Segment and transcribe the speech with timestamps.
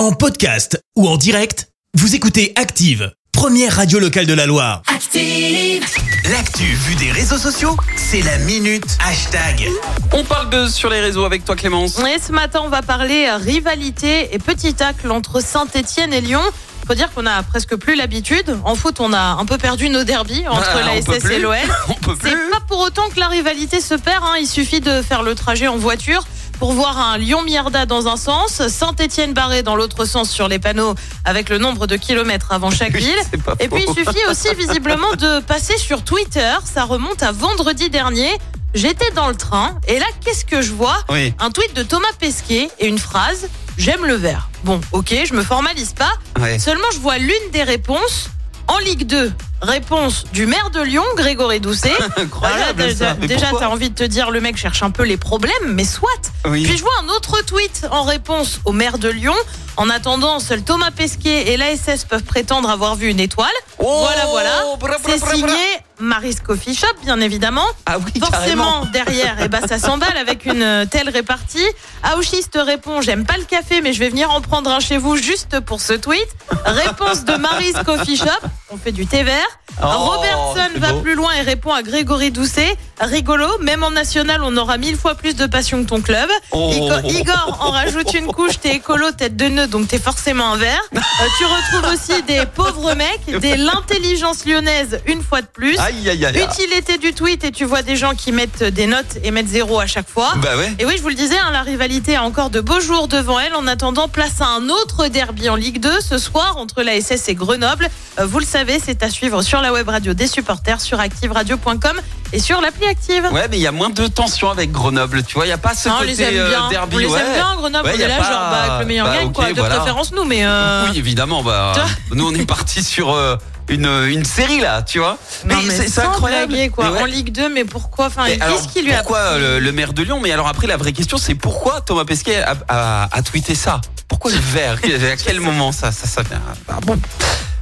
[0.00, 4.80] En podcast ou en direct, vous écoutez Active, première radio locale de la Loire.
[4.86, 5.84] Active.
[6.32, 9.68] L'actu vue des réseaux sociaux, c'est la minute hashtag.
[10.14, 11.98] On parle buzz sur les réseaux avec toi Clémence.
[11.98, 16.40] Et ce matin, on va parler rivalité et petit tacle entre Saint-Etienne et Lyon.
[16.86, 18.56] Faut dire qu'on a presque plus l'habitude.
[18.64, 21.30] En foot, on a un peu perdu nos derbies entre Ah, la on peut SS
[21.32, 21.56] et l'OL.
[21.90, 24.24] On peut C'est pas pour autant que la rivalité se perd.
[24.24, 24.36] hein.
[24.40, 26.24] Il suffit de faire le trajet en voiture
[26.60, 30.94] pour voir un Lyon-Mierda dans un sens, Saint-Etienne barré dans l'autre sens sur les panneaux
[31.24, 33.18] avec le nombre de kilomètres avant chaque Oui, ville.
[33.60, 36.52] Et puis il suffit aussi visiblement de passer sur Twitter.
[36.62, 38.30] Ça remonte à vendredi dernier.
[38.74, 40.98] J'étais dans le train et là, qu'est-ce que je vois?
[41.08, 41.32] Oui.
[41.38, 44.50] Un tweet de Thomas Pesquet et une phrase J'aime le vert.
[44.64, 46.12] Bon, ok, je me formalise pas.
[46.38, 46.58] Ouais.
[46.58, 48.28] Seulement, je vois l'une des réponses
[48.68, 49.32] en Ligue 2.
[49.62, 51.92] Réponse du maire de Lyon, Grégory Doucet.
[52.16, 53.14] Incroyable Alors là, ça.
[53.14, 56.08] déjà, t'as envie de te dire, le mec cherche un peu les problèmes, mais soit.
[56.46, 56.62] Oui.
[56.64, 59.34] Puis je vois un autre tweet en réponse au maire de Lyon.
[59.76, 63.48] En attendant, seul Thomas Pesquet et l'ASS peuvent prétendre avoir vu une étoile.
[63.78, 64.64] Oh, voilà, voilà.
[65.06, 65.54] C'est signé
[66.00, 67.64] Maris Coffee Shop, bien évidemment.
[67.86, 68.30] Ah oui, carrément.
[68.30, 71.64] Forcément, derrière, eh ben, ça s'emballe avec une euh, telle répartie.
[72.02, 74.96] Aouchis te répond J'aime pas le café, mais je vais venir en prendre un chez
[74.96, 76.26] vous juste pour ce tweet.
[76.64, 78.26] Réponse de Maris Coffee Shop
[78.70, 79.46] On fait du thé vert.
[79.82, 81.00] Oh, Robertson va beau.
[81.00, 85.14] plus loin et répond à Grégory Doucet Rigolo, même en national, on aura mille fois
[85.14, 86.28] plus de passion que ton club.
[86.52, 86.70] Oh.
[86.74, 90.56] Igo- Igor en rajoute une couche T'es écolo, tête de nœud, donc t'es forcément un
[90.56, 90.80] vert.
[90.94, 90.98] Euh,
[91.38, 95.78] tu retrouves aussi des pauvres mecs, des l'intelligence lyonnaise, une fois de plus.
[95.90, 96.44] Aïe aïe aïe.
[96.50, 99.80] Utilité du tweet et tu vois des gens qui mettent des notes et mettent zéro
[99.80, 100.32] à chaque fois.
[100.36, 100.72] Bah ouais.
[100.78, 103.38] Et oui, je vous le disais, hein, la rivalité a encore de beaux jours devant
[103.40, 103.54] elle.
[103.54, 107.28] En attendant, place à un autre derby en Ligue 2 ce soir entre la SS
[107.28, 107.88] et Grenoble.
[108.18, 112.00] Euh, vous le savez, c'est à suivre sur la web radio des supporters, sur activeradio.com
[112.32, 113.28] et sur l'appli Active.
[113.32, 115.58] Ouais, mais il y a moins de tension avec Grenoble, tu vois, il y a
[115.58, 116.68] pas ce Ah, on côté les aime euh, bien.
[116.70, 116.96] derby.
[116.96, 117.20] on les ouais.
[117.20, 117.88] aime bien, Grenoble.
[117.88, 119.48] Ouais, on est là, pas- genre, bah, avec le meilleur bah, gagne, quoi.
[119.52, 119.74] De voilà.
[119.76, 120.44] préférence, nous, mais.
[120.44, 121.72] euh, Oui, évidemment, bah
[122.12, 123.36] nous on est parti sur euh,
[123.70, 125.18] une, une série là, tu vois.
[125.46, 126.52] non, mais c'est incroyable.
[126.52, 126.84] blaguer, quoi.
[126.86, 127.02] Mais ouais.
[127.02, 129.64] En Ligue 2, mais pourquoi Enfin, Mais alors, qu'est-ce qui lui a pourquoi euh, le,
[129.64, 130.20] le maire de Lyon?
[130.22, 133.80] Mais alors après, la vraie question, c'est pourquoi Thomas Pesquet a, a, a tweeté ça?
[134.08, 134.78] Pourquoi le vert
[135.12, 136.40] À quel moment ça, ça, ça vient?
[136.68, 136.98] Ah bon,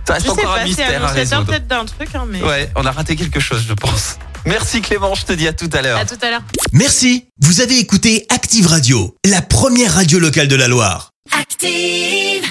[0.06, 1.44] ça reste Je encore pas, un mystère à résoudre.
[1.44, 2.42] peut-être d'un truc, hein, mais.
[2.42, 4.16] Ouais, on a raté quelque chose, je pense.
[4.46, 5.98] Merci Clément, je te dis à tout à l'heure.
[5.98, 6.40] À tout à l'heure.
[6.72, 11.10] Merci, vous avez écouté Active Radio, la première radio locale de la Loire.
[11.38, 12.47] Active.